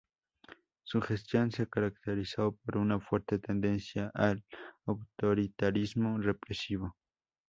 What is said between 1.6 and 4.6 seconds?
caracterizó por una fuerte tendencia al